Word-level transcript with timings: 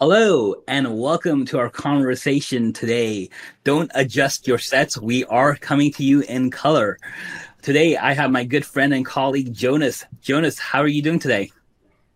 Hello 0.00 0.54
and 0.66 0.98
welcome 0.98 1.44
to 1.44 1.58
our 1.58 1.68
conversation 1.68 2.72
today. 2.72 3.28
Don't 3.64 3.90
adjust 3.94 4.48
your 4.48 4.56
sets. 4.56 4.96
We 4.96 5.26
are 5.26 5.56
coming 5.56 5.92
to 5.92 6.02
you 6.02 6.22
in 6.22 6.50
color. 6.50 6.96
Today, 7.60 7.98
I 7.98 8.14
have 8.14 8.30
my 8.30 8.44
good 8.44 8.64
friend 8.64 8.94
and 8.94 9.04
colleague 9.04 9.52
Jonas. 9.52 10.06
Jonas, 10.22 10.58
how 10.58 10.80
are 10.80 10.88
you 10.88 11.02
doing 11.02 11.18
today? 11.18 11.52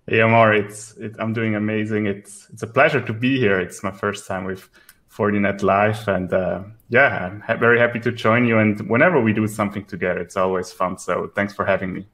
Hey, 0.07 0.21
Aamir. 0.21 0.65
It's 0.65 0.97
it, 0.97 1.15
I'm 1.19 1.35
doing 1.35 1.57
amazing. 1.57 2.07
It's 2.07 2.49
it's 2.51 2.63
a 2.63 2.67
pleasure 2.67 3.03
to 3.03 3.13
be 3.13 3.39
here. 3.39 3.61
It's 3.61 3.83
my 3.83 3.91
first 3.91 4.27
time 4.27 4.45
with 4.45 4.67
Fortinet 5.15 5.63
Live, 5.63 6.09
and 6.09 6.33
uh, 6.33 6.63
yeah, 6.89 7.27
I'm 7.27 7.41
ha- 7.41 7.59
very 7.59 7.79
happy 7.79 8.01
to 8.01 8.13
join 8.13 8.47
you. 8.47 8.61
And 8.61 8.81
whenever 8.89 9.21
we 9.21 9.35
do 9.35 9.47
something 9.47 9.85
together, 9.85 10.21
it's 10.21 10.39
always 10.39 10.73
fun. 10.73 10.97
So 10.97 11.31
thanks 11.35 11.53
for 11.53 11.67
having 11.67 11.93
me 11.93 12.07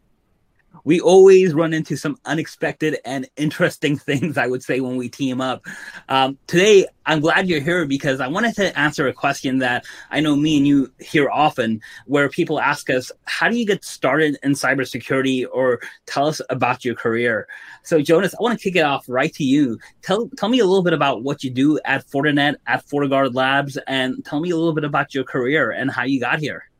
we 0.85 1.01
always 1.01 1.55
run 1.55 1.73
into 1.73 1.97
some 1.97 2.17
unexpected 2.25 2.99
and 3.05 3.29
interesting 3.37 3.97
things, 3.99 4.39
I 4.39 4.47
would 4.47 4.63
say, 4.63 4.81
when 4.81 4.97
we 4.97 5.09
team 5.09 5.41
up. 5.41 5.65
Um, 6.09 6.39
today, 6.47 6.87
I'm 7.07 7.21
glad 7.21 7.49
you're 7.49 7.61
here 7.61 7.87
because 7.87 8.21
I 8.21 8.29
wanted 8.29 8.55
to 8.57 8.79
answer 8.79 9.09
a 9.09 9.13
question 9.13 9.59
that 9.59 9.85
I 10.11 10.21
know 10.21 10.37
me 10.37 10.59
and 10.59 10.67
you 10.67 10.93
hear 10.99 11.29
often, 11.29 11.81
where 12.07 12.29
people 12.29 12.61
ask 12.61 12.89
us, 12.91 13.11
How 13.25 13.49
do 13.49 13.57
you 13.57 13.67
get 13.67 13.85
started 13.85 14.39
in 14.43 14.53
cybersecurity 14.53 15.47
or 15.51 15.81
tell 16.07 16.27
us 16.27 16.41
about 16.51 16.85
your 16.85 16.95
career? 16.95 17.49
So, 17.83 18.01
Jonas, 18.01 18.35
I 18.35 18.43
want 18.43 18.59
to 18.59 18.63
kick 18.63 18.77
it 18.77 18.85
off 18.85 19.05
right 19.09 19.33
to 19.35 19.45
you. 19.45 19.79
Tell, 20.03 20.29
tell 20.37 20.49
me 20.49 20.61
a 20.61 20.67
little 20.67 20.85
bit 20.85 20.93
about 20.93 21.23
what 21.23 21.43
you 21.43 21.51
do 21.51 21.79
at 21.85 22.07
Fortinet, 22.07 22.57
at 22.67 22.87
FortiGuard 22.87 23.35
Labs, 23.35 23.79
and 23.87 24.25
tell 24.25 24.41
me 24.41 24.51
a 24.51 24.57
little 24.57 24.75
bit 24.75 24.85
about 24.85 25.15
your 25.15 25.25
career 25.25 25.71
and 25.71 25.91
how 25.91 26.05
you 26.05 26.21
got 26.21 26.39
here. 26.39 26.71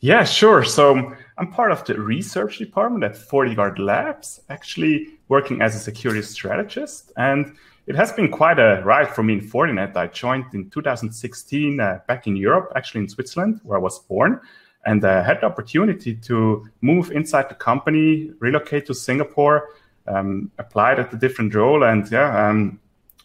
Yeah, 0.00 0.24
sure. 0.24 0.64
So 0.64 1.14
I'm 1.38 1.50
part 1.50 1.72
of 1.72 1.84
the 1.84 2.00
research 2.00 2.58
department 2.58 3.04
at 3.04 3.14
FortiGuard 3.14 3.78
Labs, 3.78 4.40
actually 4.48 5.08
working 5.28 5.62
as 5.62 5.74
a 5.74 5.78
security 5.78 6.22
strategist. 6.22 7.12
And 7.16 7.56
it 7.86 7.94
has 7.96 8.12
been 8.12 8.30
quite 8.30 8.58
a 8.58 8.82
ride 8.84 9.08
for 9.08 9.22
me 9.22 9.34
in 9.34 9.40
Fortinet. 9.40 9.96
I 9.96 10.06
joined 10.08 10.46
in 10.52 10.70
2016 10.70 11.80
uh, 11.80 12.00
back 12.06 12.26
in 12.26 12.36
Europe, 12.36 12.72
actually 12.76 13.02
in 13.02 13.08
Switzerland, 13.08 13.60
where 13.64 13.78
I 13.78 13.82
was 13.82 13.98
born, 13.98 14.40
and 14.84 15.04
uh, 15.04 15.22
had 15.22 15.40
the 15.40 15.46
opportunity 15.46 16.14
to 16.14 16.68
move 16.80 17.10
inside 17.10 17.48
the 17.48 17.54
company, 17.54 18.30
relocate 18.38 18.86
to 18.86 18.94
Singapore, 18.94 19.70
um, 20.06 20.50
applied 20.58 21.00
at 21.00 21.12
a 21.12 21.16
different 21.16 21.54
role, 21.54 21.84
and 21.84 22.10
yeah, 22.10 22.48
I'm 22.48 22.80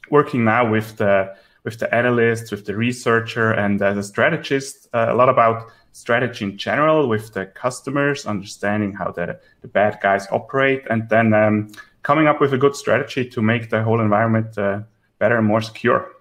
working 0.10 0.46
now 0.46 0.70
with 0.70 0.98
the 0.98 1.36
with 1.64 1.80
the 1.80 1.94
analysts, 1.94 2.50
with 2.50 2.66
the 2.66 2.76
researcher, 2.76 3.52
and 3.52 3.82
as 3.82 3.98
a 3.98 4.04
strategist, 4.04 4.88
uh, 4.94 5.08
a 5.10 5.16
lot 5.16 5.28
about 5.28 5.70
strategy 5.98 6.46
in 6.46 6.58
general 6.58 7.08
with 7.10 7.34
the 7.34 7.46
customers, 7.48 8.28
understanding 8.28 8.94
how 8.94 9.12
the, 9.12 9.40
the 9.62 9.68
bad 9.68 9.98
guys 10.02 10.28
operate, 10.32 10.84
and 10.92 11.10
then 11.10 11.34
um, 11.34 11.72
coming 12.04 12.28
up 12.28 12.40
with 12.40 12.54
a 12.54 12.58
good 12.58 12.76
strategy 12.76 13.28
to 13.28 13.42
make 13.42 13.72
the 13.72 13.82
whole 13.82 14.00
environment 14.00 14.58
uh, 14.58 14.82
better 15.18 15.38
and 15.38 15.48
more 15.48 15.62
secure. 15.62 16.12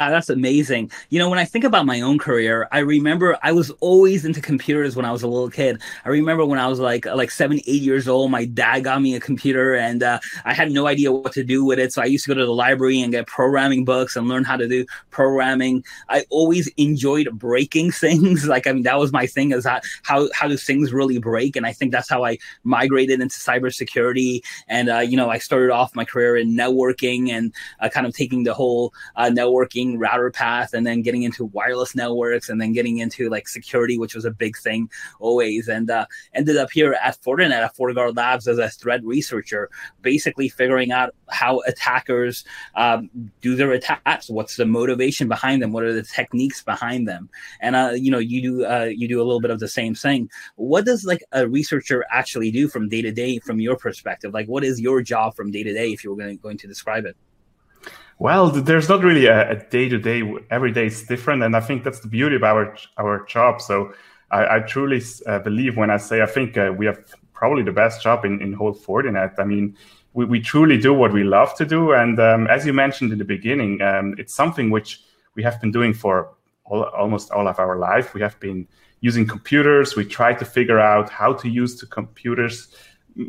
Uh, 0.00 0.08
that's 0.08 0.30
amazing. 0.30 0.90
You 1.10 1.18
know, 1.18 1.28
when 1.28 1.38
I 1.38 1.44
think 1.44 1.62
about 1.62 1.84
my 1.84 2.00
own 2.00 2.18
career, 2.18 2.66
I 2.72 2.78
remember 2.78 3.36
I 3.42 3.52
was 3.52 3.68
always 3.80 4.24
into 4.24 4.40
computers 4.40 4.96
when 4.96 5.04
I 5.04 5.12
was 5.12 5.22
a 5.22 5.28
little 5.28 5.50
kid. 5.50 5.82
I 6.06 6.08
remember 6.08 6.46
when 6.46 6.58
I 6.58 6.68
was 6.68 6.80
like 6.80 7.04
like 7.04 7.30
seven, 7.30 7.60
eight 7.66 7.82
years 7.82 8.08
old, 8.08 8.30
my 8.30 8.46
dad 8.46 8.82
got 8.84 9.02
me 9.02 9.14
a 9.14 9.20
computer, 9.20 9.74
and 9.74 10.02
uh, 10.02 10.18
I 10.46 10.54
had 10.54 10.72
no 10.72 10.86
idea 10.86 11.12
what 11.12 11.32
to 11.34 11.44
do 11.44 11.66
with 11.66 11.78
it. 11.78 11.92
So 11.92 12.00
I 12.00 12.06
used 12.06 12.24
to 12.24 12.30
go 12.30 12.34
to 12.40 12.46
the 12.46 12.52
library 12.52 13.02
and 13.02 13.12
get 13.12 13.26
programming 13.26 13.84
books 13.84 14.16
and 14.16 14.26
learn 14.26 14.42
how 14.42 14.56
to 14.56 14.66
do 14.66 14.86
programming. 15.10 15.84
I 16.08 16.24
always 16.30 16.68
enjoyed 16.78 17.28
breaking 17.38 17.90
things. 17.92 18.48
like 18.48 18.66
I 18.66 18.72
mean, 18.72 18.84
that 18.84 18.98
was 18.98 19.12
my 19.12 19.26
thing 19.26 19.52
is 19.52 19.66
how 19.66 19.80
how 20.02 20.30
how 20.32 20.48
do 20.48 20.56
things 20.56 20.94
really 20.94 21.18
break? 21.18 21.56
And 21.56 21.66
I 21.66 21.74
think 21.74 21.92
that's 21.92 22.08
how 22.08 22.24
I 22.24 22.38
migrated 22.64 23.20
into 23.20 23.36
cybersecurity. 23.36 24.40
And 24.66 24.88
uh, 24.88 25.00
you 25.00 25.18
know, 25.18 25.28
I 25.28 25.36
started 25.36 25.70
off 25.70 25.94
my 25.94 26.06
career 26.06 26.38
in 26.38 26.56
networking 26.56 27.28
and 27.28 27.52
uh, 27.80 27.90
kind 27.90 28.06
of 28.06 28.14
taking 28.14 28.44
the 28.44 28.54
whole 28.54 28.94
uh, 29.16 29.28
router 29.98 30.30
path 30.30 30.72
and 30.72 30.86
then 30.86 31.02
getting 31.02 31.22
into 31.22 31.46
wireless 31.46 31.94
networks 31.94 32.48
and 32.48 32.60
then 32.60 32.72
getting 32.72 32.98
into 32.98 33.28
like 33.28 33.48
security, 33.48 33.98
which 33.98 34.14
was 34.14 34.24
a 34.24 34.30
big 34.30 34.56
thing 34.56 34.88
always. 35.18 35.68
And 35.68 35.90
uh, 35.90 36.06
ended 36.34 36.56
up 36.56 36.70
here 36.70 36.96
at 37.02 37.20
Fortinet 37.22 37.50
at 37.50 37.76
FortiGuard 37.76 38.16
Labs 38.16 38.48
as 38.48 38.58
a 38.58 38.68
threat 38.68 39.02
researcher, 39.04 39.70
basically 40.02 40.48
figuring 40.48 40.92
out 40.92 41.14
how 41.28 41.60
attackers 41.66 42.44
um, 42.74 43.10
do 43.40 43.56
their 43.56 43.72
attacks. 43.72 44.28
What's 44.28 44.56
the 44.56 44.66
motivation 44.66 45.28
behind 45.28 45.62
them? 45.62 45.72
What 45.72 45.84
are 45.84 45.92
the 45.92 46.02
techniques 46.02 46.62
behind 46.62 47.08
them? 47.08 47.28
And 47.60 47.76
uh, 47.76 47.92
you 47.94 48.10
know, 48.10 48.18
you 48.18 48.42
do 48.42 48.64
uh, 48.64 48.90
you 48.90 49.08
do 49.08 49.20
a 49.20 49.24
little 49.24 49.40
bit 49.40 49.50
of 49.50 49.60
the 49.60 49.68
same 49.68 49.94
thing. 49.94 50.30
What 50.56 50.84
does 50.84 51.04
like 51.04 51.22
a 51.32 51.48
researcher 51.48 52.04
actually 52.10 52.50
do 52.50 52.68
from 52.68 52.88
day 52.88 53.02
to 53.02 53.12
day, 53.12 53.38
from 53.38 53.60
your 53.60 53.76
perspective? 53.76 54.32
Like, 54.32 54.46
what 54.46 54.64
is 54.64 54.80
your 54.80 55.02
job 55.02 55.34
from 55.34 55.50
day 55.50 55.62
to 55.62 55.72
day, 55.72 55.92
if 55.92 56.04
you 56.04 56.14
were 56.14 56.34
going 56.36 56.58
to 56.58 56.66
describe 56.66 57.04
it? 57.04 57.16
Well, 58.20 58.50
there's 58.50 58.86
not 58.86 59.02
really 59.02 59.28
a 59.28 59.64
day 59.70 59.88
to 59.88 59.96
day. 59.96 60.22
Every 60.50 60.72
day 60.72 60.88
is 60.88 61.04
different, 61.04 61.42
and 61.42 61.56
I 61.56 61.60
think 61.60 61.84
that's 61.84 62.00
the 62.00 62.06
beauty 62.06 62.36
of 62.36 62.42
our 62.42 62.76
our 62.98 63.24
job. 63.24 63.62
So 63.62 63.94
I, 64.30 64.56
I 64.56 64.60
truly 64.60 65.00
uh, 65.26 65.38
believe 65.38 65.78
when 65.78 65.88
I 65.88 65.96
say 65.96 66.20
I 66.20 66.26
think 66.26 66.58
uh, 66.58 66.70
we 66.76 66.84
have 66.84 66.98
probably 67.32 67.62
the 67.62 67.72
best 67.72 68.02
job 68.02 68.26
in 68.26 68.42
in 68.42 68.52
whole 68.52 68.74
Fortinet. 68.74 69.38
I 69.38 69.44
mean, 69.44 69.74
we, 70.12 70.26
we 70.26 70.38
truly 70.38 70.76
do 70.76 70.92
what 70.92 71.14
we 71.14 71.24
love 71.24 71.54
to 71.54 71.64
do, 71.64 71.92
and 71.92 72.20
um, 72.20 72.46
as 72.48 72.66
you 72.66 72.74
mentioned 72.74 73.10
in 73.10 73.18
the 73.18 73.24
beginning, 73.24 73.80
um, 73.80 74.14
it's 74.18 74.34
something 74.34 74.68
which 74.68 75.00
we 75.34 75.42
have 75.42 75.58
been 75.58 75.72
doing 75.72 75.94
for 75.94 76.34
all, 76.66 76.82
almost 76.92 77.30
all 77.30 77.48
of 77.48 77.58
our 77.58 77.78
life. 77.78 78.12
We 78.12 78.20
have 78.20 78.38
been 78.38 78.68
using 79.00 79.26
computers. 79.26 79.96
We 79.96 80.04
try 80.04 80.34
to 80.34 80.44
figure 80.44 80.78
out 80.78 81.08
how 81.08 81.32
to 81.32 81.48
use 81.48 81.80
the 81.80 81.86
computers 81.86 82.68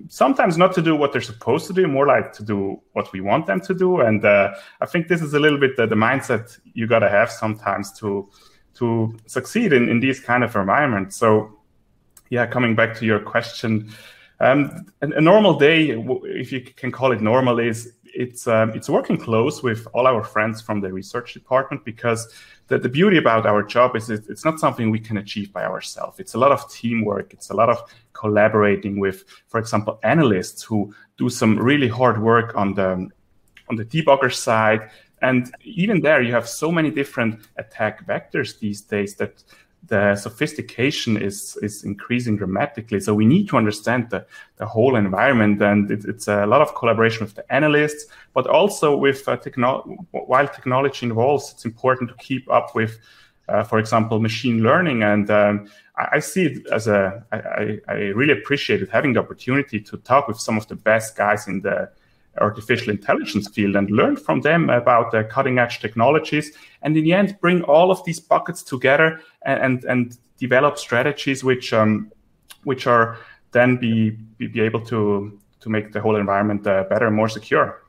sometimes 0.07 0.57
not 0.57 0.73
to 0.73 0.81
do 0.81 0.95
what 0.95 1.11
they're 1.11 1.21
supposed 1.21 1.67
to 1.67 1.73
do, 1.73 1.87
more 1.87 2.07
like 2.07 2.33
to 2.33 2.43
do 2.43 2.81
what 2.93 3.11
we 3.13 3.21
want 3.21 3.47
them 3.47 3.59
to 3.61 3.73
do. 3.73 4.01
And 4.01 4.23
uh, 4.23 4.53
I 4.79 4.85
think 4.85 5.07
this 5.07 5.21
is 5.21 5.33
a 5.33 5.39
little 5.39 5.59
bit 5.59 5.77
the, 5.77 5.87
the 5.87 5.95
mindset 5.95 6.59
you 6.73 6.87
got 6.87 6.99
to 6.99 7.09
have 7.09 7.31
sometimes 7.31 7.91
to 7.99 8.29
to 8.75 9.13
succeed 9.25 9.73
in, 9.73 9.89
in 9.89 9.99
these 9.99 10.19
kind 10.19 10.43
of 10.43 10.55
environments. 10.55 11.17
So, 11.17 11.59
yeah, 12.29 12.45
coming 12.45 12.73
back 12.73 12.95
to 12.99 13.05
your 13.05 13.19
question, 13.19 13.91
um, 14.39 14.87
a, 15.01 15.09
a, 15.09 15.21
normal 15.21 15.59
day, 15.59 15.89
if 16.23 16.51
you 16.51 16.61
can 16.61 16.91
call 16.91 17.11
it 17.11 17.21
normal, 17.21 17.59
is 17.59 17.93
it's 18.13 18.47
um, 18.47 18.71
it's 18.71 18.89
working 18.89 19.17
close 19.17 19.63
with 19.63 19.87
all 19.93 20.07
our 20.07 20.23
friends 20.23 20.61
from 20.61 20.81
the 20.81 20.91
research 20.91 21.33
department 21.33 21.83
because 21.85 22.33
the, 22.67 22.77
the 22.77 22.89
beauty 22.89 23.17
about 23.17 23.45
our 23.45 23.63
job 23.63 23.95
is 23.95 24.09
it, 24.09 24.25
it's 24.29 24.45
not 24.45 24.59
something 24.59 24.89
we 24.89 24.99
can 24.99 25.17
achieve 25.17 25.51
by 25.51 25.65
ourselves. 25.65 26.19
It's 26.19 26.35
a 26.35 26.37
lot 26.37 26.51
of 26.51 26.71
teamwork. 26.71 27.33
It's 27.33 27.49
a 27.49 27.53
lot 27.53 27.69
of 27.69 27.81
collaborating 28.13 28.99
with, 28.99 29.25
for 29.47 29.59
example, 29.59 29.99
analysts 30.03 30.63
who 30.63 30.93
do 31.17 31.29
some 31.29 31.57
really 31.57 31.87
hard 31.87 32.21
work 32.21 32.55
on 32.55 32.73
the 32.73 33.09
on 33.69 33.75
the 33.75 33.85
debugger 33.85 34.33
side. 34.33 34.89
And 35.21 35.53
even 35.63 36.01
there, 36.01 36.21
you 36.21 36.33
have 36.33 36.47
so 36.47 36.71
many 36.71 36.89
different 36.89 37.47
attack 37.57 38.07
vectors 38.07 38.59
these 38.59 38.81
days 38.81 39.15
that 39.15 39.43
the 39.87 40.15
sophistication 40.15 41.17
is 41.17 41.57
is 41.61 41.83
increasing 41.83 42.37
dramatically. 42.37 42.99
So 42.99 43.13
we 43.13 43.25
need 43.25 43.49
to 43.49 43.57
understand 43.57 44.09
the, 44.09 44.25
the 44.57 44.65
whole 44.65 44.95
environment, 44.95 45.61
and 45.61 45.89
it, 45.89 46.05
it's 46.05 46.27
a 46.27 46.45
lot 46.45 46.61
of 46.61 46.75
collaboration 46.75 47.25
with 47.25 47.35
the 47.35 47.51
analysts, 47.51 48.05
but 48.33 48.47
also 48.47 48.95
with 48.95 49.27
uh. 49.27 49.81
While 50.11 50.47
technology 50.47 51.05
involves, 51.05 51.51
it's 51.51 51.65
important 51.65 52.09
to 52.09 52.15
keep 52.17 52.49
up 52.51 52.75
with, 52.75 52.99
uh, 53.49 53.63
for 53.63 53.79
example, 53.79 54.19
machine 54.19 54.61
learning. 54.61 55.03
And 55.03 55.29
um, 55.31 55.67
I, 55.97 56.07
I, 56.13 56.19
see 56.19 56.45
it 56.45 56.67
as 56.71 56.87
a. 56.87 57.25
I, 57.31 57.79
I 57.87 57.95
really 58.19 58.33
appreciated 58.33 58.89
having 58.89 59.13
the 59.13 59.19
opportunity 59.19 59.79
to 59.81 59.97
talk 59.97 60.27
with 60.27 60.39
some 60.39 60.57
of 60.57 60.67
the 60.67 60.75
best 60.75 61.15
guys 61.15 61.47
in 61.47 61.61
the 61.61 61.89
artificial 62.39 62.89
intelligence 62.89 63.49
field 63.49 63.75
and 63.75 63.89
learn 63.89 64.15
from 64.15 64.41
them 64.41 64.69
about 64.69 65.11
the 65.11 65.23
cutting 65.25 65.59
edge 65.59 65.79
technologies 65.79 66.55
and 66.81 66.95
in 66.95 67.03
the 67.03 67.13
end 67.13 67.37
bring 67.41 67.61
all 67.63 67.91
of 67.91 68.03
these 68.05 68.19
buckets 68.19 68.63
together 68.63 69.19
and 69.45 69.59
and, 69.59 69.83
and 69.85 70.17
develop 70.37 70.77
strategies 70.77 71.43
which 71.43 71.73
um, 71.73 72.11
which 72.63 72.87
are 72.87 73.17
then 73.51 73.75
be, 73.77 74.11
be, 74.37 74.47
be 74.47 74.61
able 74.61 74.79
to 74.79 75.37
to 75.59 75.69
make 75.69 75.91
the 75.91 75.99
whole 75.99 76.15
environment 76.15 76.65
uh, 76.65 76.83
better 76.89 77.07
and 77.07 77.15
more 77.15 77.29
secure 77.29 77.80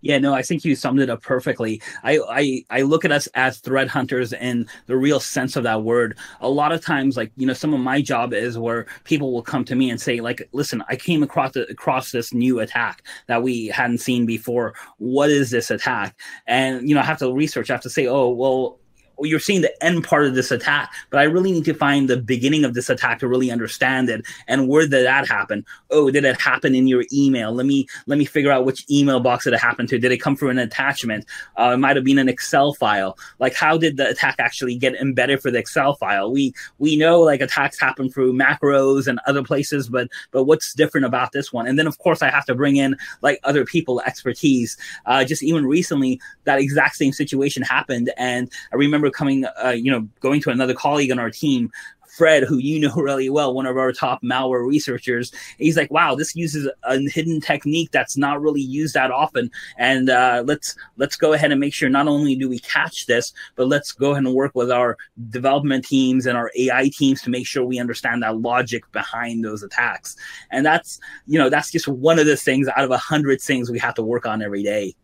yeah, 0.00 0.18
no, 0.18 0.34
I 0.34 0.42
think 0.42 0.64
you 0.64 0.74
summed 0.74 1.00
it 1.00 1.10
up 1.10 1.22
perfectly. 1.22 1.82
I, 2.02 2.18
I 2.28 2.64
I 2.70 2.82
look 2.82 3.04
at 3.04 3.12
us 3.12 3.26
as 3.28 3.58
threat 3.58 3.88
hunters 3.88 4.32
in 4.32 4.68
the 4.86 4.96
real 4.96 5.20
sense 5.20 5.56
of 5.56 5.64
that 5.64 5.82
word. 5.82 6.16
A 6.40 6.48
lot 6.48 6.72
of 6.72 6.84
times, 6.84 7.16
like 7.16 7.32
you 7.36 7.46
know, 7.46 7.52
some 7.52 7.74
of 7.74 7.80
my 7.80 8.00
job 8.00 8.32
is 8.32 8.58
where 8.58 8.86
people 9.04 9.32
will 9.32 9.42
come 9.42 9.64
to 9.64 9.74
me 9.74 9.90
and 9.90 10.00
say, 10.00 10.20
like, 10.20 10.48
"Listen, 10.52 10.82
I 10.88 10.96
came 10.96 11.22
across 11.22 11.52
the, 11.52 11.66
across 11.68 12.12
this 12.12 12.32
new 12.32 12.60
attack 12.60 13.02
that 13.26 13.42
we 13.42 13.66
hadn't 13.68 13.98
seen 13.98 14.26
before. 14.26 14.74
What 14.98 15.30
is 15.30 15.50
this 15.50 15.70
attack?" 15.70 16.16
And 16.46 16.88
you 16.88 16.94
know, 16.94 17.00
I 17.00 17.04
have 17.04 17.18
to 17.18 17.32
research. 17.32 17.70
I 17.70 17.74
have 17.74 17.82
to 17.82 17.90
say, 17.90 18.06
"Oh, 18.06 18.28
well, 18.28 18.78
you're 19.20 19.40
seeing 19.40 19.62
the 19.62 19.84
end 19.84 20.04
part 20.04 20.26
of 20.26 20.34
this 20.34 20.50
attack, 20.50 20.92
but 21.10 21.20
I 21.20 21.24
really 21.24 21.52
need 21.52 21.64
to 21.66 21.74
find 21.74 22.08
the 22.08 22.16
beginning 22.16 22.64
of 22.64 22.74
this 22.74 22.90
attack 22.90 23.18
to 23.20 23.28
really 23.28 23.50
understand 23.50 24.08
it. 24.08 24.24
And 24.46 24.68
where 24.68 24.82
did 24.82 25.04
that 25.04 25.26
happen? 25.26 25.64
Oh, 25.90 26.10
did 26.10 26.24
it 26.24 26.40
happen 26.40 26.74
in 26.74 26.86
your 26.86 27.04
email? 27.12 27.52
Let 27.52 27.66
me 27.66 27.86
let 28.06 28.18
me 28.18 28.24
figure 28.24 28.52
out 28.52 28.64
which 28.64 28.84
email 28.90 29.20
box 29.20 29.46
it 29.46 29.58
happen 29.58 29.86
to. 29.88 29.98
Did 29.98 30.12
it 30.12 30.18
come 30.18 30.36
through 30.36 30.50
an 30.50 30.58
attachment? 30.58 31.24
Uh, 31.58 31.72
it 31.74 31.78
might 31.78 31.96
have 31.96 32.04
been 32.04 32.18
an 32.18 32.28
Excel 32.28 32.74
file. 32.74 33.18
Like 33.38 33.54
how 33.54 33.76
did 33.76 33.96
the 33.96 34.08
attack 34.08 34.36
actually 34.38 34.76
get 34.76 34.94
embedded 34.94 35.40
for 35.40 35.50
the 35.50 35.58
Excel 35.58 35.94
file? 35.94 36.30
We 36.30 36.54
we 36.78 36.96
know 36.96 37.20
like 37.20 37.40
attacks 37.40 37.80
happen 37.80 38.10
through 38.10 38.34
macros 38.34 39.06
and 39.06 39.20
other 39.26 39.42
places, 39.42 39.88
but 39.88 40.08
but 40.30 40.44
what's 40.44 40.74
different 40.74 41.06
about 41.06 41.32
this 41.32 41.52
one? 41.52 41.66
And 41.66 41.78
then 41.78 41.86
of 41.86 41.98
course 41.98 42.22
I 42.22 42.30
have 42.30 42.44
to 42.46 42.54
bring 42.54 42.76
in 42.76 42.96
like 43.22 43.40
other 43.44 43.64
people 43.64 44.00
expertise. 44.02 44.76
Uh, 45.06 45.24
just 45.24 45.42
even 45.42 45.66
recently, 45.66 46.20
that 46.44 46.60
exact 46.60 46.96
same 46.96 47.12
situation 47.12 47.62
happened, 47.62 48.10
and 48.16 48.50
I 48.72 48.76
remember 48.76 49.07
coming, 49.10 49.44
uh, 49.64 49.70
you 49.70 49.90
know, 49.90 50.08
going 50.20 50.40
to 50.42 50.50
another 50.50 50.74
colleague 50.74 51.10
on 51.10 51.18
our 51.18 51.30
team 51.30 51.70
Fred, 52.18 52.42
who 52.42 52.58
you 52.58 52.80
know 52.88 52.94
really 52.96 53.30
well, 53.30 53.54
one 53.54 53.64
of 53.64 53.78
our 53.78 53.92
top 53.92 54.22
malware 54.22 54.66
researchers, 54.66 55.32
he's 55.56 55.76
like, 55.76 55.90
"Wow, 55.90 56.16
this 56.16 56.34
uses 56.34 56.68
a 56.82 56.98
hidden 57.08 57.40
technique 57.40 57.90
that's 57.92 58.16
not 58.16 58.42
really 58.42 58.60
used 58.60 58.94
that 58.94 59.10
often, 59.10 59.50
and 59.78 60.10
uh, 60.10 60.42
let's 60.44 60.74
let's 60.96 61.16
go 61.16 61.32
ahead 61.32 61.52
and 61.52 61.60
make 61.60 61.72
sure 61.72 61.88
not 61.88 62.08
only 62.08 62.34
do 62.34 62.48
we 62.48 62.58
catch 62.58 63.06
this, 63.06 63.32
but 63.54 63.68
let's 63.68 63.92
go 63.92 64.10
ahead 64.10 64.24
and 64.24 64.34
work 64.34 64.54
with 64.54 64.70
our 64.70 64.96
development 65.30 65.84
teams 65.84 66.26
and 66.26 66.36
our 66.36 66.50
AI 66.58 66.90
teams 66.92 67.22
to 67.22 67.30
make 67.30 67.46
sure 67.46 67.64
we 67.64 67.78
understand 67.78 68.22
that 68.22 68.38
logic 68.38 68.90
behind 68.92 69.44
those 69.44 69.62
attacks." 69.62 70.16
And 70.50 70.66
that's 70.66 70.98
you 71.26 71.38
know 71.38 71.48
that's 71.48 71.70
just 71.70 71.86
one 71.86 72.18
of 72.18 72.26
the 72.26 72.36
things 72.36 72.68
out 72.68 72.84
of 72.84 72.90
a 72.90 72.98
hundred 72.98 73.40
things 73.40 73.70
we 73.70 73.78
have 73.78 73.94
to 73.94 74.02
work 74.02 74.26
on 74.26 74.42
every 74.42 74.64
day. 74.64 74.96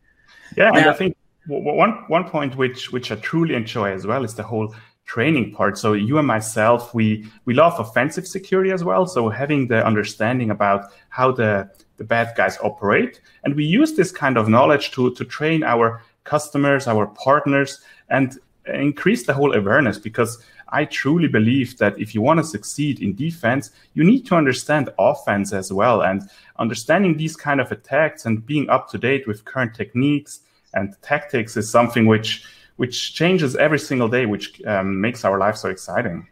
Yeah, 0.57 0.71
now, 0.71 0.91
I 0.91 0.93
think 0.95 1.17
one 1.47 2.05
one 2.09 2.29
point 2.29 2.57
which 2.57 2.91
which 2.93 3.13
I 3.13 3.17
truly 3.17 3.55
enjoy 3.55 3.93
as 3.93 4.07
well 4.07 4.25
is 4.25 4.35
the 4.35 4.43
whole 4.43 4.75
training 5.05 5.53
part. 5.53 5.77
So 5.77 5.93
you 5.93 6.19
and 6.19 6.27
myself, 6.27 6.95
we 6.95 7.27
we 7.45 7.55
love 7.55 7.79
offensive 7.79 8.27
security 8.27 8.71
as 8.71 8.83
well. 8.85 9.07
So 9.07 9.29
having 9.29 9.69
the 9.69 9.85
understanding 9.85 10.51
about 10.51 10.93
how 11.11 11.33
the 11.33 11.71
the 11.97 12.05
bad 12.05 12.35
guys 12.37 12.59
operate, 12.63 13.21
and 13.45 13.55
we 13.55 13.65
use 13.65 13.95
this 13.95 14.11
kind 14.11 14.37
of 14.37 14.49
knowledge 14.49 14.91
to 14.93 15.15
to 15.15 15.25
train 15.25 15.63
our 15.63 16.03
customers, 16.25 16.87
our 16.87 17.07
partners, 17.07 17.81
and 18.09 18.39
increase 18.67 19.27
the 19.27 19.35
whole 19.35 19.55
awareness 19.55 19.99
because 19.99 20.43
I 20.69 20.87
truly 20.87 21.29
believe 21.29 21.77
that 21.79 21.99
if 21.99 22.15
you 22.15 22.23
want 22.23 22.41
to 22.41 22.45
succeed 22.45 23.01
in 23.01 23.15
defense, 23.15 23.71
you 23.93 24.03
need 24.03 24.27
to 24.27 24.35
understand 24.35 24.89
offense 24.99 25.53
as 25.53 25.71
well. 25.71 26.03
And 26.03 26.29
understanding 26.59 27.17
these 27.17 27.37
kind 27.37 27.61
of 27.61 27.71
attacks 27.71 28.25
and 28.25 28.45
being 28.45 28.71
up 28.71 28.89
to 28.91 28.99
date 28.99 29.29
with 29.29 29.45
current 29.45 29.75
techniques 29.75 30.41
and 30.75 30.95
tactics 31.03 31.57
is 31.57 31.71
something 31.71 32.07
which 32.07 32.45
which 32.77 33.15
changes 33.15 33.55
every 33.57 33.79
single 33.79 34.09
day, 34.09 34.27
which 34.27 34.61
um, 34.67 35.01
makes 35.01 35.25
our 35.25 35.39
life 35.39 35.57
so 35.57 35.69
exciting. 35.69 36.27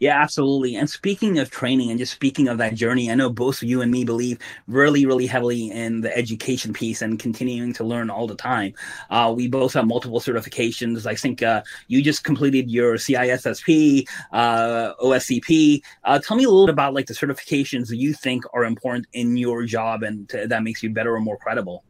Yeah, 0.00 0.20
absolutely. 0.20 0.74
And 0.76 0.90
speaking 0.90 1.38
of 1.38 1.50
training 1.50 1.90
and 1.90 1.98
just 1.98 2.12
speaking 2.12 2.48
of 2.48 2.58
that 2.58 2.74
journey, 2.74 3.10
I 3.10 3.14
know 3.14 3.30
both 3.30 3.62
you 3.62 3.80
and 3.80 3.90
me 3.90 4.04
believe 4.04 4.38
really, 4.66 5.06
really 5.06 5.26
heavily 5.26 5.70
in 5.70 6.00
the 6.00 6.14
education 6.16 6.72
piece 6.72 7.00
and 7.00 7.18
continuing 7.18 7.72
to 7.74 7.84
learn 7.84 8.10
all 8.10 8.26
the 8.26 8.34
time. 8.34 8.74
Uh, 9.08 9.32
we 9.34 9.46
both 9.46 9.72
have 9.74 9.86
multiple 9.86 10.20
certifications. 10.20 11.06
I 11.06 11.14
think 11.14 11.42
uh, 11.42 11.62
you 11.86 12.02
just 12.02 12.24
completed 12.24 12.70
your 12.70 12.96
CISSP, 12.96 14.06
uh, 14.32 14.94
OSCP. 15.00 15.80
Uh, 16.02 16.18
tell 16.18 16.36
me 16.36 16.44
a 16.44 16.50
little 16.50 16.70
about 16.70 16.92
like 16.92 17.06
the 17.06 17.14
certifications 17.14 17.88
you 17.96 18.12
think 18.12 18.44
are 18.52 18.64
important 18.64 19.06
in 19.12 19.36
your 19.36 19.64
job 19.64 20.02
and 20.02 20.28
to, 20.28 20.48
that 20.48 20.64
makes 20.64 20.82
you 20.82 20.90
better 20.90 21.14
or 21.14 21.20
more 21.20 21.38
credible. 21.38 21.84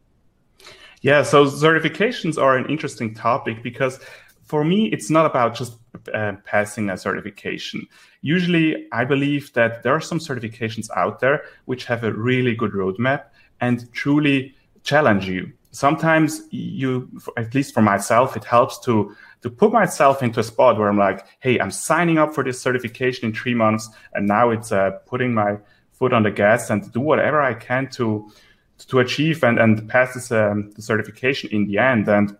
Yeah, 1.05 1.21
so 1.21 1.45
certifications 1.45 2.41
are 2.41 2.57
an 2.57 2.65
interesting 2.67 3.13
topic 3.13 3.61
because 3.61 3.99
for 4.43 4.63
me, 4.65 4.87
it's 4.87 5.11
not 5.11 5.27
about 5.27 5.53
just 5.53 5.77
uh, 6.11 6.33
passing 6.45 6.89
a 6.89 6.97
certification. 6.97 7.85
Usually, 8.23 8.87
I 8.91 9.05
believe 9.05 9.53
that 9.53 9.83
there 9.83 9.93
are 9.93 10.01
some 10.01 10.17
certifications 10.17 10.89
out 10.95 11.19
there 11.19 11.43
which 11.65 11.85
have 11.85 12.03
a 12.03 12.11
really 12.11 12.55
good 12.55 12.71
roadmap 12.71 13.25
and 13.61 13.87
truly 13.93 14.55
challenge 14.81 15.27
you. 15.27 15.53
Sometimes 15.69 16.41
you, 16.49 17.07
at 17.37 17.53
least 17.53 17.75
for 17.75 17.83
myself, 17.83 18.35
it 18.35 18.43
helps 18.43 18.79
to 18.79 19.15
to 19.43 19.49
put 19.51 19.71
myself 19.71 20.23
into 20.23 20.39
a 20.39 20.43
spot 20.43 20.79
where 20.79 20.89
I'm 20.89 20.97
like, 20.97 21.23
hey, 21.39 21.59
I'm 21.59 21.69
signing 21.69 22.17
up 22.17 22.33
for 22.33 22.43
this 22.43 22.59
certification 22.59 23.25
in 23.25 23.35
three 23.35 23.53
months, 23.53 23.89
and 24.15 24.27
now 24.27 24.49
it's 24.49 24.71
uh, 24.71 24.89
putting 25.05 25.35
my 25.35 25.57
foot 25.91 26.13
on 26.13 26.23
the 26.23 26.31
gas 26.31 26.71
and 26.71 26.91
do 26.91 26.99
whatever 26.99 27.43
I 27.43 27.53
can 27.53 27.89
to 27.91 28.31
to 28.77 28.99
achieve 28.99 29.43
and, 29.43 29.59
and 29.59 29.87
pass 29.89 30.13
this 30.13 30.31
um, 30.31 30.71
the 30.71 30.81
certification 30.81 31.49
in 31.51 31.67
the 31.67 31.77
end. 31.77 32.07
And 32.07 32.35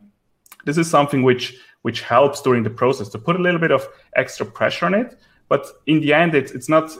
this 0.65 0.77
is 0.77 0.89
something 0.89 1.23
which 1.23 1.57
which 1.83 2.01
helps 2.01 2.41
during 2.41 2.63
the 2.63 2.69
process 2.69 3.09
to 3.09 3.19
put 3.19 3.35
a 3.35 3.39
little 3.39 3.59
bit 3.59 3.71
of 3.71 3.87
extra 4.15 4.45
pressure 4.45 4.87
on 4.87 4.93
it. 4.93 5.19
But 5.49 5.67
in 5.85 6.01
the 6.01 6.13
end, 6.13 6.33
it's 6.33 6.51
it's 6.51 6.69
not 6.69 6.91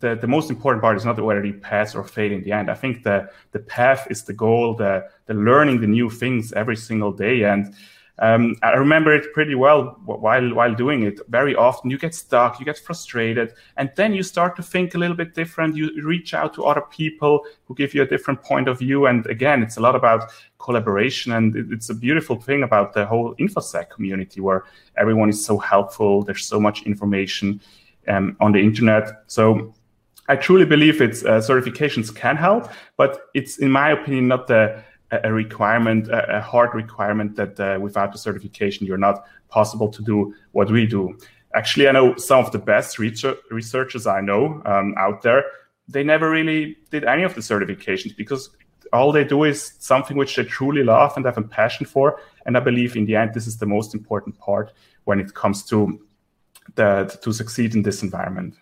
the, 0.00 0.14
the 0.16 0.26
most 0.26 0.50
important 0.50 0.82
part 0.82 0.96
is 0.96 1.04
not 1.04 1.22
whether 1.22 1.44
you 1.44 1.54
pass 1.54 1.94
or 1.94 2.04
fail 2.04 2.32
in 2.32 2.42
the 2.42 2.52
end. 2.52 2.70
I 2.70 2.74
think 2.74 3.02
the 3.02 3.28
the 3.52 3.60
path 3.60 4.06
is 4.10 4.24
the 4.24 4.32
goal, 4.32 4.74
the 4.74 5.08
the 5.26 5.34
learning 5.34 5.80
the 5.80 5.86
new 5.86 6.10
things 6.10 6.52
every 6.52 6.76
single 6.76 7.12
day. 7.12 7.44
And 7.44 7.74
um, 8.18 8.56
I 8.62 8.72
remember 8.72 9.14
it 9.14 9.32
pretty 9.32 9.54
well 9.54 9.96
while 10.04 10.54
while 10.54 10.74
doing 10.74 11.02
it. 11.02 11.18
Very 11.28 11.56
often 11.56 11.90
you 11.90 11.98
get 11.98 12.14
stuck, 12.14 12.60
you 12.60 12.64
get 12.64 12.78
frustrated, 12.78 13.54
and 13.76 13.90
then 13.96 14.12
you 14.12 14.22
start 14.22 14.54
to 14.56 14.62
think 14.62 14.94
a 14.94 14.98
little 14.98 15.16
bit 15.16 15.34
different. 15.34 15.76
You 15.76 15.90
reach 16.04 16.34
out 16.34 16.54
to 16.54 16.64
other 16.64 16.82
people 16.82 17.44
who 17.64 17.74
give 17.74 17.94
you 17.94 18.02
a 18.02 18.06
different 18.06 18.42
point 18.42 18.68
of 18.68 18.78
view. 18.78 19.06
And 19.06 19.26
again, 19.26 19.62
it's 19.62 19.78
a 19.78 19.80
lot 19.80 19.96
about 19.96 20.30
collaboration, 20.58 21.32
and 21.32 21.72
it's 21.72 21.88
a 21.88 21.94
beautiful 21.94 22.36
thing 22.36 22.62
about 22.62 22.92
the 22.92 23.06
whole 23.06 23.34
infosec 23.36 23.88
community 23.88 24.40
where 24.40 24.64
everyone 24.96 25.30
is 25.30 25.44
so 25.44 25.56
helpful. 25.56 26.22
There's 26.22 26.46
so 26.46 26.60
much 26.60 26.82
information 26.82 27.60
um, 28.08 28.36
on 28.40 28.52
the 28.52 28.60
internet. 28.60 29.24
So 29.26 29.72
I 30.28 30.36
truly 30.36 30.66
believe 30.66 31.00
it's 31.00 31.24
uh, 31.24 31.40
certifications 31.40 32.14
can 32.14 32.36
help, 32.36 32.70
but 32.96 33.30
it's 33.34 33.58
in 33.58 33.70
my 33.70 33.90
opinion 33.90 34.28
not 34.28 34.46
the 34.46 34.82
a 35.12 35.32
requirement, 35.32 36.08
a 36.10 36.40
hard 36.40 36.74
requirement 36.74 37.36
that 37.36 37.60
uh, 37.60 37.78
without 37.80 38.12
the 38.12 38.18
certification, 38.18 38.86
you're 38.86 38.96
not 38.96 39.24
possible 39.48 39.88
to 39.90 40.02
do 40.02 40.34
what 40.52 40.70
we 40.70 40.86
do. 40.86 41.16
Actually, 41.54 41.88
I 41.88 41.92
know 41.92 42.16
some 42.16 42.44
of 42.44 42.50
the 42.50 42.58
best 42.58 42.98
researchers 42.98 44.06
I 44.06 44.20
know 44.22 44.62
um, 44.64 44.94
out 44.96 45.22
there, 45.22 45.44
they 45.86 46.02
never 46.02 46.30
really 46.30 46.78
did 46.90 47.04
any 47.04 47.24
of 47.24 47.34
the 47.34 47.42
certifications 47.42 48.16
because 48.16 48.50
all 48.92 49.12
they 49.12 49.24
do 49.24 49.44
is 49.44 49.74
something 49.78 50.16
which 50.16 50.36
they 50.36 50.44
truly 50.44 50.82
love 50.82 51.12
and 51.16 51.26
have 51.26 51.38
a 51.38 51.42
passion 51.42 51.86
for. 51.86 52.20
And 52.46 52.56
I 52.56 52.60
believe 52.60 52.96
in 52.96 53.04
the 53.04 53.16
end, 53.16 53.34
this 53.34 53.46
is 53.46 53.58
the 53.58 53.66
most 53.66 53.94
important 53.94 54.38
part 54.38 54.72
when 55.04 55.20
it 55.20 55.34
comes 55.34 55.64
to 55.64 56.00
to 56.76 57.32
succeed 57.32 57.74
in 57.74 57.82
this 57.82 58.02
environment. 58.02 58.54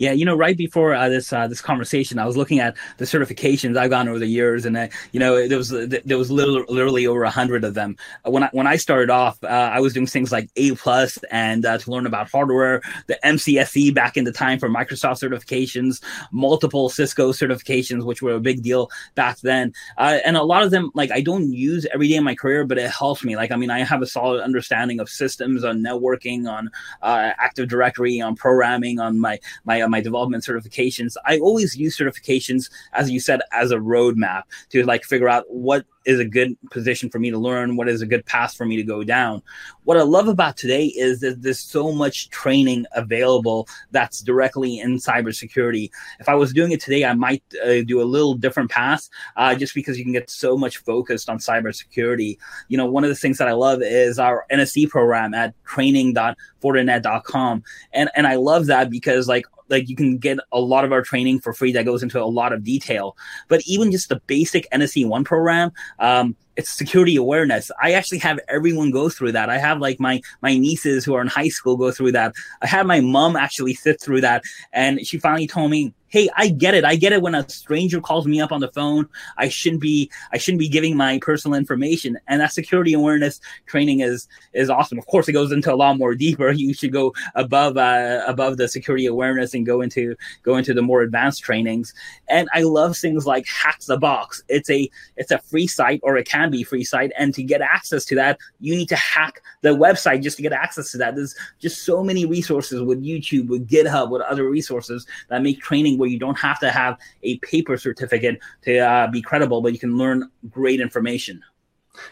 Yeah, 0.00 0.12
you 0.12 0.24
know, 0.24 0.34
right 0.34 0.56
before 0.56 0.94
uh, 0.94 1.10
this 1.10 1.30
uh, 1.30 1.46
this 1.46 1.60
conversation, 1.60 2.18
I 2.18 2.24
was 2.24 2.34
looking 2.34 2.58
at 2.58 2.74
the 2.96 3.04
certifications 3.04 3.76
I've 3.76 3.90
gone 3.90 4.08
over 4.08 4.18
the 4.18 4.26
years, 4.26 4.64
and 4.64 4.74
uh, 4.74 4.88
you 5.12 5.20
know, 5.20 5.46
there 5.46 5.58
was 5.58 5.68
there 5.68 6.16
was 6.16 6.30
literally, 6.30 6.64
literally 6.70 7.06
over 7.06 7.22
a 7.24 7.30
hundred 7.30 7.64
of 7.64 7.74
them. 7.74 7.98
When 8.24 8.42
I 8.42 8.48
when 8.52 8.66
I 8.66 8.76
started 8.76 9.10
off, 9.10 9.36
uh, 9.44 9.48
I 9.48 9.78
was 9.80 9.92
doing 9.92 10.06
things 10.06 10.32
like 10.32 10.48
A 10.56 10.72
plus 10.72 11.18
and 11.30 11.66
uh, 11.66 11.76
to 11.76 11.90
learn 11.90 12.06
about 12.06 12.30
hardware, 12.30 12.80
the 13.08 13.18
MCSE 13.22 13.94
back 13.94 14.16
in 14.16 14.24
the 14.24 14.32
time 14.32 14.58
for 14.58 14.70
Microsoft 14.70 15.20
certifications, 15.20 16.02
multiple 16.32 16.88
Cisco 16.88 17.32
certifications, 17.32 18.02
which 18.02 18.22
were 18.22 18.32
a 18.32 18.40
big 18.40 18.62
deal 18.62 18.88
back 19.16 19.38
then, 19.40 19.70
uh, 19.98 20.20
and 20.24 20.38
a 20.38 20.42
lot 20.42 20.62
of 20.62 20.70
them 20.70 20.90
like 20.94 21.10
I 21.10 21.20
don't 21.20 21.52
use 21.52 21.86
every 21.92 22.08
day 22.08 22.16
in 22.16 22.24
my 22.24 22.34
career, 22.34 22.64
but 22.64 22.78
it 22.78 22.90
helps 22.90 23.22
me. 23.22 23.36
Like 23.36 23.52
I 23.52 23.56
mean, 23.56 23.70
I 23.70 23.80
have 23.80 24.00
a 24.00 24.06
solid 24.06 24.40
understanding 24.42 24.98
of 24.98 25.10
systems, 25.10 25.62
on 25.62 25.82
networking, 25.82 26.48
on 26.50 26.70
Active 27.02 27.68
Directory, 27.68 28.18
on 28.22 28.34
programming, 28.34 28.98
on 28.98 29.20
my 29.20 29.38
my 29.66 29.89
my 29.90 30.00
development 30.00 30.44
certifications, 30.44 31.16
I 31.26 31.38
always 31.38 31.76
use 31.76 31.96
certifications, 31.96 32.70
as 32.92 33.10
you 33.10 33.20
said, 33.20 33.40
as 33.52 33.70
a 33.70 33.76
roadmap 33.76 34.42
to 34.70 34.84
like 34.84 35.04
figure 35.04 35.28
out 35.28 35.44
what 35.48 35.84
is 36.06 36.18
a 36.18 36.24
good 36.24 36.56
position 36.70 37.10
for 37.10 37.18
me 37.18 37.30
to 37.30 37.36
learn, 37.38 37.76
what 37.76 37.88
is 37.88 38.00
a 38.00 38.06
good 38.06 38.24
path 38.24 38.54
for 38.56 38.64
me 38.64 38.76
to 38.76 38.82
go 38.82 39.04
down. 39.04 39.42
What 39.84 39.98
I 39.98 40.02
love 40.02 40.28
about 40.28 40.56
today 40.56 40.86
is 40.86 41.20
that 41.20 41.42
there's 41.42 41.60
so 41.60 41.92
much 41.92 42.30
training 42.30 42.86
available 42.92 43.68
that's 43.90 44.20
directly 44.20 44.78
in 44.78 44.96
cybersecurity. 44.96 45.90
If 46.18 46.28
I 46.28 46.34
was 46.34 46.52
doing 46.52 46.72
it 46.72 46.80
today, 46.80 47.04
I 47.04 47.12
might 47.12 47.42
uh, 47.62 47.82
do 47.86 48.00
a 48.00 48.04
little 48.04 48.34
different 48.34 48.70
path 48.70 49.08
uh, 49.36 49.54
just 49.54 49.74
because 49.74 49.98
you 49.98 50.04
can 50.04 50.12
get 50.12 50.30
so 50.30 50.56
much 50.56 50.78
focused 50.78 51.28
on 51.28 51.38
cybersecurity. 51.38 52.38
You 52.68 52.78
know, 52.78 52.86
one 52.86 53.04
of 53.04 53.10
the 53.10 53.16
things 53.16 53.36
that 53.38 53.48
I 53.48 53.52
love 53.52 53.82
is 53.82 54.18
our 54.18 54.46
NSE 54.50 54.88
program 54.88 55.34
at 55.34 55.54
training.fortinet.com. 55.64 57.62
And, 57.92 58.10
and 58.16 58.26
I 58.26 58.36
love 58.36 58.66
that 58.66 58.90
because 58.90 59.28
like 59.28 59.44
like 59.70 59.88
you 59.88 59.96
can 59.96 60.18
get 60.18 60.38
a 60.52 60.60
lot 60.60 60.84
of 60.84 60.92
our 60.92 61.02
training 61.02 61.40
for 61.40 61.52
free 61.52 61.72
that 61.72 61.84
goes 61.84 62.02
into 62.02 62.20
a 62.20 62.24
lot 62.24 62.52
of 62.52 62.64
detail. 62.64 63.16
But 63.48 63.62
even 63.66 63.90
just 63.92 64.08
the 64.08 64.20
basic 64.26 64.68
NSE 64.70 65.06
one 65.06 65.24
program, 65.24 65.70
um, 65.98 66.36
it's 66.56 66.70
security 66.70 67.16
awareness. 67.16 67.70
I 67.82 67.92
actually 67.92 68.18
have 68.18 68.38
everyone 68.48 68.90
go 68.90 69.08
through 69.08 69.32
that. 69.32 69.48
I 69.48 69.58
have 69.58 69.78
like 69.78 69.98
my 69.98 70.20
my 70.42 70.58
nieces 70.58 71.04
who 71.04 71.14
are 71.14 71.22
in 71.22 71.28
high 71.28 71.48
school 71.48 71.76
go 71.76 71.90
through 71.90 72.12
that. 72.12 72.34
I 72.60 72.66
had 72.66 72.86
my 72.86 73.00
mom 73.00 73.36
actually 73.36 73.74
sit 73.74 74.00
through 74.00 74.20
that, 74.22 74.42
and 74.72 75.06
she 75.06 75.18
finally 75.18 75.46
told 75.46 75.70
me, 75.70 75.94
hey, 76.10 76.28
I 76.36 76.48
get 76.48 76.74
it. 76.74 76.84
I 76.84 76.96
get 76.96 77.12
it 77.12 77.22
when 77.22 77.34
a 77.34 77.48
stranger 77.48 78.00
calls 78.00 78.26
me 78.26 78.40
up 78.40 78.52
on 78.52 78.60
the 78.60 78.70
phone. 78.72 79.08
I 79.38 79.48
shouldn't 79.48 79.80
be 79.80 80.10
I 80.32 80.38
shouldn't 80.38 80.58
be 80.58 80.68
giving 80.68 80.96
my 80.96 81.18
personal 81.22 81.56
information. 81.56 82.18
And 82.28 82.40
that 82.40 82.52
security 82.52 82.92
awareness 82.92 83.40
training 83.66 84.00
is 84.00 84.28
is 84.52 84.68
awesome. 84.68 84.98
Of 84.98 85.06
course, 85.06 85.28
it 85.28 85.32
goes 85.32 85.52
into 85.52 85.72
a 85.72 85.76
lot 85.76 85.96
more 85.96 86.14
deeper. 86.14 86.54
You 86.60 86.74
should 86.74 86.92
go 86.92 87.14
above 87.36 87.78
uh, 87.78 88.22
above 88.26 88.58
the 88.58 88.68
security 88.68 89.06
awareness 89.06 89.54
and 89.54 89.64
go 89.64 89.80
into 89.80 90.14
go 90.42 90.56
into 90.56 90.74
the 90.74 90.82
more 90.82 91.00
advanced 91.00 91.42
trainings. 91.42 91.94
And 92.28 92.48
I 92.52 92.62
love 92.62 92.98
things 92.98 93.26
like 93.26 93.46
Hack 93.46 93.80
the 93.86 93.96
Box. 93.96 94.42
It's 94.48 94.68
a 94.68 94.90
it's 95.16 95.30
a 95.30 95.38
free 95.38 95.66
site 95.66 96.00
or 96.02 96.18
it 96.18 96.28
can 96.28 96.50
be 96.50 96.62
free 96.62 96.84
site. 96.84 97.12
And 97.16 97.32
to 97.34 97.42
get 97.42 97.62
access 97.62 98.04
to 98.06 98.14
that, 98.16 98.38
you 98.60 98.76
need 98.76 98.90
to 98.90 98.96
hack 98.96 99.42
the 99.62 99.70
website 99.70 100.22
just 100.22 100.36
to 100.36 100.42
get 100.42 100.52
access 100.52 100.90
to 100.92 100.98
that. 100.98 101.14
There's 101.14 101.34
just 101.60 101.84
so 101.84 102.04
many 102.04 102.26
resources 102.26 102.82
with 102.82 103.02
YouTube, 103.02 103.48
with 103.48 103.68
GitHub, 103.68 104.10
with 104.10 104.22
other 104.22 104.48
resources 104.50 105.06
that 105.28 105.42
make 105.42 105.60
training 105.60 105.98
where 106.00 106.08
you 106.08 106.18
don't 106.18 106.38
have 106.38 106.58
to 106.60 106.70
have 106.70 106.98
a 107.22 107.38
paper 107.38 107.76
certificate 107.76 108.40
to 108.62 108.78
uh, 108.78 109.06
be 109.06 109.22
credible, 109.22 109.62
but 109.62 109.72
you 109.72 109.78
can 109.78 109.96
learn 109.96 110.28
great 110.50 110.80
information. 110.80 111.42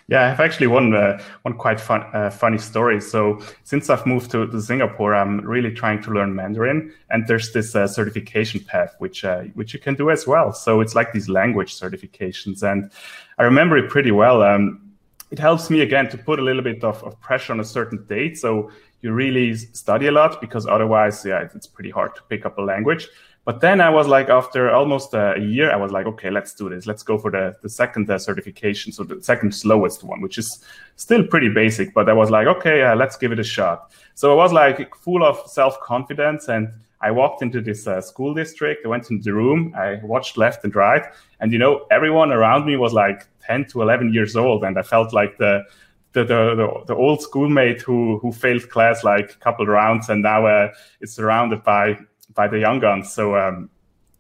Yeah, 0.09 0.25
I 0.25 0.28
have 0.28 0.40
actually 0.40 0.66
one 0.66 0.95
uh, 0.95 1.23
one 1.42 1.54
quite 1.54 1.80
fun 1.80 2.02
uh, 2.12 2.30
funny 2.30 2.59
story. 2.59 3.00
So 3.00 3.40
since 3.64 3.88
I've 3.90 4.07
moved 4.07 4.30
to, 4.33 4.47
to, 4.47 4.61
Singapore, 4.61 5.14
I'm 5.14 5.40
really 5.40 5.73
trying 5.73 6.02
to 6.02 6.11
learn 6.11 6.35
Mandarin, 6.35 6.92
and 7.11 7.26
there's 7.26 7.52
this 7.52 7.75
uh, 7.75 7.87
certification 7.87 8.61
path 8.61 8.95
which 8.99 9.25
uh, 9.25 9.42
which 9.54 9.73
you 9.73 9.80
can 9.80 9.95
do 9.95 10.11
as 10.11 10.26
well. 10.26 10.52
So 10.52 10.80
it's 10.80 10.95
like 10.95 11.12
these 11.12 11.28
language 11.28 11.78
certifications, 11.78 12.62
and 12.62 12.90
I 13.38 13.45
remember 13.45 13.78
it 13.78 13.88
pretty 13.88 14.11
well. 14.11 14.42
Um, 14.42 14.83
it 15.30 15.38
helps 15.38 15.68
me 15.68 15.83
again 15.83 16.09
to 16.09 16.18
put 16.18 16.38
a 16.38 16.42
little 16.42 16.62
bit 16.62 16.83
of, 16.83 17.02
of 17.04 17.21
pressure 17.21 17.52
on 17.52 17.61
a 17.61 17.64
certain 17.64 18.04
date. 18.07 18.38
So 18.38 18.71
you 19.02 19.12
really 19.12 19.54
study 19.54 20.07
a 20.07 20.12
lot 20.12 20.40
because 20.40 20.66
otherwise, 20.66 21.25
yeah, 21.25 21.47
it's 21.54 21.66
pretty 21.66 21.90
hard 21.90 22.14
to 22.16 22.23
pick 22.28 22.47
up 22.47 22.59
a 22.59 22.62
language. 22.62 23.09
But 23.49 23.62
then 23.62 23.81
I 23.81 23.88
was 23.88 24.07
like, 24.07 24.28
after 24.28 24.71
almost 24.71 25.14
a 25.14 25.37
year, 25.40 25.71
I 25.71 25.76
was 25.76 25.90
like, 25.90 26.05
okay, 26.05 26.28
let's 26.28 26.52
do 26.52 26.69
this. 26.69 26.87
Let's 26.87 27.02
go 27.02 27.17
for 27.17 27.31
the, 27.31 27.57
the 27.62 27.71
second 27.71 28.11
uh, 28.11 28.19
certification. 28.19 28.93
So 28.93 29.05
the 29.05 29.23
second 29.23 29.55
slowest 29.55 30.05
one, 30.05 30.21
which 30.21 30.37
is 30.37 30.62
still 30.97 31.26
pretty 31.26 31.49
basic. 31.49 31.95
But 31.95 32.11
I 32.11 32.12
was 32.12 32.31
like, 32.31 32.47
okay, 32.47 32.83
uh, 32.83 32.95
let's 32.95 33.17
give 33.17 33.33
it 33.33 33.38
a 33.38 33.43
shot. 33.43 33.90
So 34.14 34.31
I 34.31 34.35
was 34.35 34.52
like 34.52 34.95
full 34.97 35.25
of 35.25 35.40
self 35.47 35.81
confidence. 35.81 36.49
And 36.49 36.69
I 37.00 37.11
walked 37.11 37.40
into 37.40 37.62
this 37.62 37.87
uh, 37.87 38.02
school 38.02 38.35
district. 38.35 38.85
I 38.85 38.88
went 38.90 39.11
into 39.11 39.25
the 39.25 39.33
room. 39.33 39.73
I 39.75 39.95
watched 40.02 40.37
left 40.37 40.62
and 40.64 40.76
right. 40.76 41.07
And, 41.40 41.50
you 41.50 41.59
know, 41.59 41.87
everyone 41.90 42.33
around 42.33 42.67
me 42.67 42.76
was 42.76 42.93
like 42.93 43.26
10 43.47 43.64
to 43.71 43.81
11 43.81 44.12
years 44.12 44.37
old. 44.37 44.62
And 44.62 44.78
I 44.78 44.83
felt 44.83 45.14
like 45.14 45.38
the, 45.38 45.64
the, 46.12 46.25
the, 46.25 46.85
the, 46.87 46.95
old 46.95 47.23
schoolmate 47.23 47.81
who, 47.81 48.19
who 48.19 48.31
failed 48.31 48.69
class 48.69 49.05
like 49.05 49.31
a 49.31 49.37
couple 49.37 49.64
rounds 49.67 50.11
and 50.11 50.23
now 50.23 50.45
uh, 50.45 50.71
is 51.00 51.14
surrounded 51.14 51.64
by 51.64 51.99
by 52.38 52.47
the 52.47 52.61
young 52.61 52.78
guns. 52.78 53.12
So 53.12 53.37
um, 53.37 53.68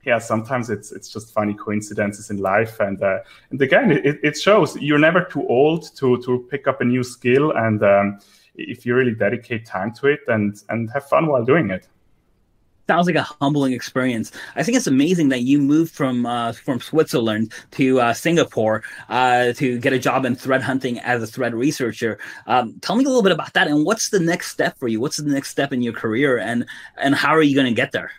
yeah, 0.04 0.18
sometimes 0.18 0.70
it's 0.70 0.90
it's 0.90 1.08
just 1.08 1.32
funny 1.32 1.54
coincidences 1.54 2.30
in 2.30 2.38
life, 2.38 2.80
and 2.80 3.00
uh, 3.00 3.18
and 3.50 3.62
again, 3.62 3.92
it, 3.92 4.18
it 4.22 4.36
shows 4.36 4.76
you're 4.76 5.04
never 5.08 5.22
too 5.24 5.46
old 5.46 5.82
to 5.98 6.20
to 6.24 6.46
pick 6.50 6.66
up 6.66 6.80
a 6.80 6.84
new 6.84 7.04
skill, 7.04 7.52
and 7.52 7.80
um, 7.82 8.18
if 8.56 8.84
you 8.84 8.96
really 8.96 9.14
dedicate 9.14 9.64
time 9.64 9.92
to 9.98 10.08
it 10.08 10.20
and 10.26 10.62
and 10.68 10.90
have 10.90 11.08
fun 11.08 11.28
while 11.28 11.44
doing 11.44 11.70
it 11.70 11.86
sounds 12.88 13.06
like 13.06 13.16
a 13.16 13.22
humbling 13.22 13.72
experience. 13.72 14.32
I 14.56 14.62
think 14.62 14.76
it's 14.76 14.86
amazing 14.86 15.28
that 15.28 15.42
you 15.42 15.60
moved 15.60 15.94
from 15.94 16.26
uh, 16.26 16.52
from 16.52 16.80
Switzerland 16.80 17.52
to 17.72 18.00
uh, 18.00 18.14
Singapore 18.14 18.82
uh, 19.08 19.52
to 19.52 19.78
get 19.78 19.92
a 19.92 19.98
job 19.98 20.24
in 20.24 20.34
threat 20.34 20.62
hunting 20.62 20.98
as 21.00 21.22
a 21.22 21.26
threat 21.26 21.54
researcher. 21.54 22.18
Um, 22.46 22.78
tell 22.80 22.96
me 22.96 23.04
a 23.04 23.08
little 23.08 23.22
bit 23.22 23.32
about 23.32 23.52
that, 23.52 23.68
and 23.68 23.84
what's 23.84 24.10
the 24.10 24.20
next 24.20 24.50
step 24.50 24.76
for 24.78 24.88
you? 24.88 25.00
What's 25.00 25.18
the 25.18 25.30
next 25.30 25.50
step 25.50 25.72
in 25.72 25.82
your 25.82 25.92
career, 25.92 26.38
and 26.38 26.66
and 26.96 27.14
how 27.14 27.30
are 27.30 27.42
you 27.42 27.54
going 27.54 27.68
to 27.68 27.74
get 27.74 27.92
there? 27.92 28.10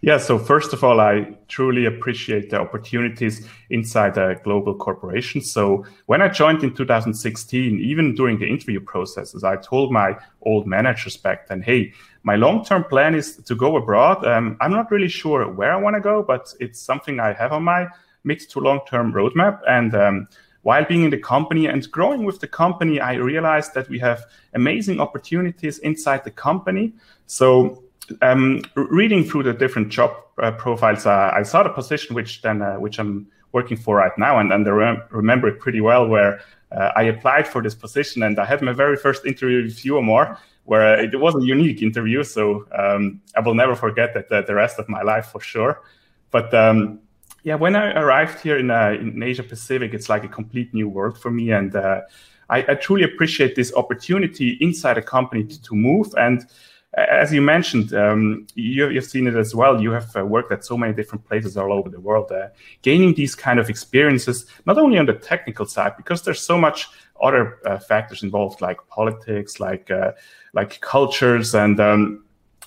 Yeah, 0.00 0.18
so 0.18 0.38
first 0.38 0.72
of 0.72 0.82
all, 0.82 1.00
I 1.00 1.36
truly 1.48 1.86
appreciate 1.86 2.50
the 2.50 2.60
opportunities 2.60 3.46
inside 3.70 4.18
a 4.18 4.34
global 4.42 4.74
corporation. 4.74 5.40
So 5.40 5.84
when 6.06 6.20
I 6.20 6.28
joined 6.28 6.64
in 6.64 6.74
2016, 6.74 7.78
even 7.78 8.14
during 8.14 8.38
the 8.38 8.46
interview 8.48 8.80
processes, 8.80 9.44
I 9.44 9.56
told 9.56 9.92
my 9.92 10.16
old 10.42 10.66
managers 10.66 11.16
back 11.16 11.46
then, 11.46 11.62
hey, 11.62 11.92
my 12.24 12.36
long-term 12.36 12.84
plan 12.84 13.14
is 13.14 13.36
to 13.36 13.54
go 13.54 13.76
abroad. 13.76 14.24
Um, 14.26 14.56
I'm 14.60 14.72
not 14.72 14.90
really 14.90 15.08
sure 15.08 15.48
where 15.48 15.72
I 15.72 15.76
want 15.76 15.94
to 15.94 16.00
go, 16.00 16.22
but 16.22 16.52
it's 16.60 16.80
something 16.80 17.20
I 17.20 17.32
have 17.32 17.52
on 17.52 17.64
my 17.64 17.88
mid 18.24 18.40
to 18.50 18.60
long-term 18.60 19.12
roadmap. 19.12 19.60
And 19.68 19.94
um, 19.94 20.28
while 20.62 20.84
being 20.84 21.02
in 21.02 21.10
the 21.10 21.18
company 21.18 21.66
and 21.66 21.88
growing 21.90 22.24
with 22.24 22.40
the 22.40 22.46
company, 22.46 23.00
I 23.00 23.14
realized 23.14 23.74
that 23.74 23.88
we 23.88 23.98
have 23.98 24.24
amazing 24.54 25.00
opportunities 25.00 25.78
inside 25.78 26.24
the 26.24 26.30
company. 26.30 26.92
So 27.26 27.82
um, 28.22 28.62
reading 28.74 29.24
through 29.24 29.44
the 29.44 29.52
different 29.52 29.88
job 29.88 30.16
uh, 30.42 30.52
profiles, 30.52 31.06
uh, 31.06 31.30
I 31.34 31.42
saw 31.42 31.62
the 31.62 31.70
position 31.70 32.14
which 32.14 32.42
then 32.42 32.62
uh, 32.62 32.74
which 32.74 32.98
I'm 32.98 33.26
working 33.52 33.76
for 33.76 33.96
right 33.96 34.16
now, 34.16 34.38
and, 34.38 34.52
and 34.52 34.66
I 34.66 34.70
rem- 34.70 35.02
remember 35.10 35.48
it 35.48 35.60
pretty 35.60 35.80
well. 35.80 36.06
Where 36.08 36.40
uh, 36.70 36.90
I 36.96 37.04
applied 37.04 37.46
for 37.46 37.62
this 37.62 37.74
position, 37.74 38.22
and 38.22 38.38
I 38.38 38.44
had 38.44 38.62
my 38.62 38.72
very 38.72 38.96
first 38.96 39.26
interview 39.26 39.62
with 39.64 39.84
you, 39.84 39.94
Aamir, 39.94 40.38
where 40.64 41.00
it 41.02 41.18
was 41.18 41.34
a 41.34 41.44
unique 41.44 41.82
interview. 41.82 42.22
So 42.22 42.66
um, 42.76 43.20
I 43.36 43.40
will 43.40 43.54
never 43.54 43.74
forget 43.74 44.14
that 44.14 44.28
the, 44.28 44.42
the, 44.42 44.54
rest 44.54 44.78
of 44.78 44.88
my 44.88 45.02
life 45.02 45.26
for 45.26 45.40
sure. 45.40 45.82
But 46.30 46.54
um, 46.54 47.00
yeah, 47.42 47.56
when 47.56 47.76
I 47.76 47.92
arrived 47.92 48.40
here 48.40 48.56
in, 48.56 48.70
uh, 48.70 48.96
in 48.98 49.22
Asia 49.22 49.42
Pacific, 49.42 49.92
it's 49.92 50.08
like 50.08 50.24
a 50.24 50.28
complete 50.28 50.72
new 50.72 50.88
world 50.88 51.18
for 51.18 51.30
me. 51.30 51.50
And 51.50 51.74
uh, 51.74 52.02
I, 52.48 52.58
I, 52.68 52.74
truly 52.74 53.02
appreciate 53.02 53.56
this 53.56 53.74
opportunity 53.74 54.56
inside 54.60 54.96
a 54.98 55.02
company 55.02 55.44
to, 55.44 55.62
to 55.62 55.74
move. 55.74 56.14
And 56.16 56.46
as 56.94 57.32
you 57.32 57.40
mentioned, 57.40 57.94
um, 57.94 58.46
you, 58.54 58.94
have 58.94 59.04
seen 59.04 59.26
it 59.26 59.34
as 59.34 59.54
well. 59.54 59.80
You 59.80 59.92
have 59.92 60.14
uh, 60.14 60.26
worked 60.26 60.52
at 60.52 60.64
so 60.64 60.76
many 60.76 60.92
different 60.92 61.26
places 61.26 61.56
all 61.56 61.72
over 61.72 61.88
the 61.88 62.00
world. 62.00 62.30
Uh, 62.30 62.48
gaining 62.82 63.14
these 63.14 63.34
kind 63.34 63.58
of 63.58 63.70
experiences, 63.70 64.44
not 64.66 64.76
only 64.76 64.98
on 64.98 65.06
the 65.06 65.14
technical 65.14 65.64
side, 65.64 65.96
because 65.96 66.22
there's 66.22 66.42
so 66.42 66.58
much 66.58 66.88
other 67.22 67.58
uh, 67.64 67.78
factors 67.78 68.22
involved, 68.22 68.60
like 68.60 68.78
politics, 68.88 69.58
like 69.58 69.90
uh, 69.90 70.12
like 70.52 70.80
cultures, 70.82 71.54
and 71.54 71.80
um, 71.80 72.24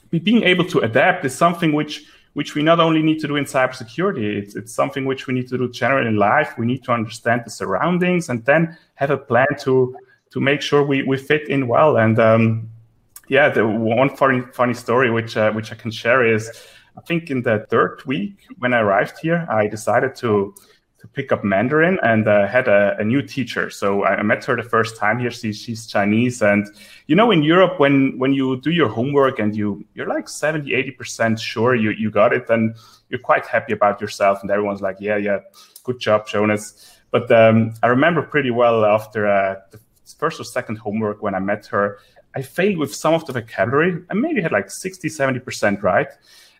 being 0.09 0.41
able 0.43 0.65
to 0.65 0.79
adapt 0.79 1.23
is 1.23 1.35
something 1.35 1.73
which 1.73 2.05
which 2.33 2.55
we 2.55 2.63
not 2.63 2.79
only 2.79 3.01
need 3.01 3.19
to 3.19 3.27
do 3.27 3.37
in 3.37 3.45
cybersecurity, 3.45 4.37
it's, 4.37 4.55
it's 4.55 4.73
something 4.73 5.05
which 5.05 5.25
we 5.25 5.33
need 5.33 5.47
to 5.47 5.57
do 5.57 5.69
generally 5.69 6.07
in 6.07 6.17
life. 6.17 6.57
We 6.57 6.65
need 6.65 6.83
to 6.83 6.91
understand 6.91 7.43
the 7.45 7.49
surroundings 7.49 8.27
and 8.27 8.43
then 8.43 8.77
have 8.95 9.11
a 9.11 9.17
plan 9.17 9.47
to 9.59 9.95
to 10.31 10.41
make 10.41 10.61
sure 10.61 10.83
we, 10.83 11.03
we 11.03 11.17
fit 11.17 11.47
in 11.47 11.67
well. 11.67 11.97
And 11.97 12.19
um, 12.19 12.69
yeah, 13.27 13.49
the 13.49 13.67
one 13.67 14.15
funny 14.15 14.41
funny 14.53 14.73
story 14.73 15.09
which 15.09 15.37
uh, 15.37 15.51
which 15.51 15.71
I 15.71 15.75
can 15.75 15.91
share 15.91 16.25
is, 16.25 16.49
I 16.97 17.01
think 17.01 17.29
in 17.29 17.41
the 17.41 17.65
third 17.69 18.01
week 18.05 18.45
when 18.59 18.73
I 18.73 18.79
arrived 18.79 19.19
here, 19.19 19.45
I 19.49 19.67
decided 19.67 20.15
to 20.17 20.55
to 21.05 21.11
pick 21.13 21.31
up 21.31 21.43
Mandarin 21.43 21.99
and 22.01 22.27
uh, 22.27 22.47
had 22.47 22.67
a, 22.67 22.95
a, 22.99 23.03
new 23.03 23.21
teacher. 23.21 23.69
So 23.69 24.03
I 24.05 24.21
met 24.23 24.43
her 24.45 24.55
the 24.55 24.63
first 24.63 24.97
time 24.97 25.19
here. 25.19 25.29
She, 25.29 25.53
she's 25.53 25.85
Chinese. 25.85 26.41
And, 26.41 26.67
you 27.07 27.15
know, 27.15 27.31
in 27.31 27.43
Europe, 27.43 27.79
when, 27.79 28.17
when 28.17 28.33
you 28.33 28.59
do 28.61 28.71
your 28.71 28.89
homework 28.89 29.39
and 29.39 29.55
you, 29.55 29.85
you're 29.93 30.07
like 30.07 30.27
70, 30.27 30.71
80% 30.71 31.39
sure 31.39 31.75
you, 31.75 31.91
you 31.91 32.09
got 32.09 32.33
it, 32.33 32.47
then 32.47 32.75
you're 33.09 33.19
quite 33.19 33.45
happy 33.45 33.73
about 33.73 34.01
yourself. 34.01 34.41
And 34.41 34.49
everyone's 34.49 34.81
like, 34.81 34.97
yeah, 34.99 35.17
yeah, 35.17 35.39
good 35.83 35.99
job, 35.99 36.27
Jonas. 36.27 36.99
But 37.11 37.31
um, 37.31 37.73
I 37.83 37.87
remember 37.87 38.21
pretty 38.23 38.51
well 38.51 38.85
after 38.85 39.27
uh, 39.27 39.55
the 39.71 39.79
first 40.17 40.39
or 40.39 40.43
second 40.43 40.77
homework 40.77 41.21
when 41.21 41.35
I 41.35 41.39
met 41.39 41.65
her, 41.67 41.99
I 42.35 42.41
failed 42.41 42.77
with 42.77 42.93
some 42.93 43.13
of 43.13 43.25
the 43.25 43.33
vocabulary. 43.33 44.03
I 44.09 44.13
maybe 44.13 44.41
had 44.41 44.51
like 44.51 44.69
60, 44.69 45.07
70% 45.07 45.81
right. 45.81 46.07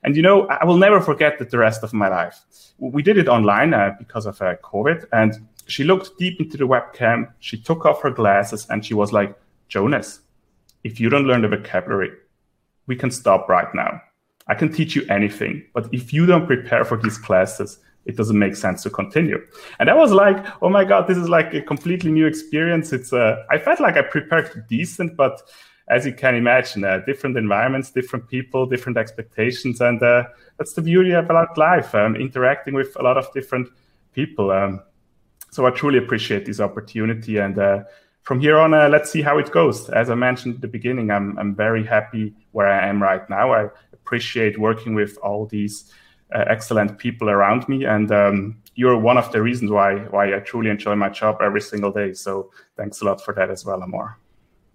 And 0.03 0.15
you 0.15 0.22
know, 0.22 0.48
I 0.48 0.63
will 0.65 0.77
never 0.77 1.01
forget 1.01 1.39
that 1.39 1.50
the 1.50 1.58
rest 1.58 1.84
of 1.84 1.94
my 1.94 2.08
life. 2.08 2.39
We 2.77 3.01
did 3.01 3.17
it 3.17 3.27
online 3.27 3.74
uh, 3.74 3.96
because 3.98 4.25
of 4.25 4.41
uh, 4.41 4.55
COVID, 4.58 5.05
and 5.12 5.48
she 5.67 5.84
looked 5.84 6.17
deep 6.17 6.39
into 6.39 6.58
the 6.58 6.67
webcam. 6.67 7.32
She 7.39 7.58
took 7.58 7.86
off 7.86 8.01
her 8.01 8.12
glasses 8.12 8.67
and 8.70 8.86
she 8.86 8.94
was 8.94 9.12
like, 9.12 9.36
Jonas, 9.67 10.22
if 10.84 11.00
you 11.00 11.10
don't 11.10 11.25
learn 11.25 11.41
the 11.41 11.48
vocabulary, 11.48 12.12
we 12.88 12.96
can 12.96 13.10
stop 13.10 13.50
right 13.50 13.74
now. 13.74 14.01
I 14.48 14.53
can 14.53 14.72
teach 14.72 14.96
you 14.96 15.05
anything, 15.10 15.65
but 15.74 15.91
if 15.91 16.13
you 16.13 16.27
don't 16.27 16.46
prepare 16.46 16.86
for 16.86 16.98
these 16.98 17.17
classes, 17.17 17.79
it 18.06 18.16
doesn't 18.16 18.38
make 18.38 18.56
sense 18.56 18.84
to 18.84 18.90
continue. 18.90 19.40
And 19.80 19.90
I 19.90 19.94
was 19.94 20.12
like, 20.12 20.46
oh 20.62 20.70
my 20.70 20.86
God, 20.86 21.08
this 21.08 21.18
is 21.18 21.28
like 21.28 21.54
a 21.54 21.62
completely 21.62 22.12
new 22.12 22.28
experience. 22.28 22.94
It's 22.94 23.12
uh, 23.12 23.44
I 23.50 23.58
felt 23.58 23.80
like 23.80 23.98
I 23.98 24.04
prepared 24.04 24.66
decent, 24.68 25.16
but 25.16 25.42
as 25.88 26.06
you 26.06 26.14
can 26.14 26.36
imagine, 26.36 26.84
uh, 26.84 27.00
different 27.06 27.38
environments, 27.38 27.92
different 27.92 28.28
people, 28.28 28.66
different 28.66 28.98
expectations, 28.98 29.82
and 29.82 30.02
uh, 30.02 30.24
that's 30.58 30.74
the 30.74 30.82
beauty 30.82 31.12
about 31.12 31.58
life, 31.58 31.94
um, 31.94 32.16
interacting 32.16 32.74
with 32.74 32.96
a 33.00 33.04
lot 33.04 33.18
of 33.18 33.32
different 33.34 33.70
people. 34.14 34.50
Um, 34.52 34.82
so 35.52 35.66
I 35.68 35.72
truly 35.72 36.00
appreciate 36.00 36.46
this 36.46 36.60
opportunity, 36.60 37.38
and 37.38 37.58
uh, 37.60 37.84
from 38.24 38.40
here 38.40 38.58
on, 38.58 38.74
uh, 38.74 38.90
let's 38.90 39.12
see 39.12 39.22
how 39.22 39.38
it 39.38 39.52
goes. 39.52 39.90
As 39.90 40.10
I 40.10 40.16
mentioned 40.16 40.56
at 40.56 40.62
the 40.62 40.68
beginning, 40.68 41.12
I'm 41.12 41.38
I'm 41.38 41.56
very 41.56 41.86
happy 41.86 42.34
where 42.52 42.68
I 42.68 42.88
am 42.88 43.02
right 43.02 43.28
now. 43.30 43.54
I 43.54 43.70
appreciate 43.94 44.60
working 44.60 44.96
with 44.96 45.18
all 45.20 45.46
these 45.46 45.92
excellent 46.48 46.98
people 46.98 47.30
around 47.30 47.68
me, 47.68 47.86
and 47.86 48.12
um, 48.12 48.58
you're 48.75 48.98
one 48.98 49.18
of 49.18 49.32
the 49.32 49.42
reasons 49.42 49.72
why 49.72 49.96
why 50.10 50.36
I 50.36 50.39
truly 50.39 50.70
enjoy 50.70 50.96
my 50.96 51.10
job 51.10 51.38
every 51.42 51.62
single 51.62 51.92
day. 51.92 52.13
So 52.13 52.51
thanks 52.77 53.01
a 53.01 53.06
lot 53.06 53.24
for 53.24 53.34
that 53.34 53.50
as 53.50 53.65
well, 53.65 53.80
Aamir. 53.80 54.15